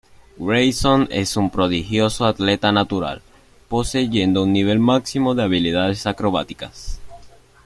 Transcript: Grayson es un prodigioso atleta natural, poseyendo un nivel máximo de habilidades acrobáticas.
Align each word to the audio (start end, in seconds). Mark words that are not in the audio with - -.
Grayson 0.39 1.07
es 1.11 1.37
un 1.37 1.51
prodigioso 1.51 2.25
atleta 2.25 2.71
natural, 2.71 3.21
poseyendo 3.69 4.41
un 4.45 4.51
nivel 4.51 4.79
máximo 4.79 5.35
de 5.35 5.43
habilidades 5.43 6.07
acrobáticas. 6.07 6.99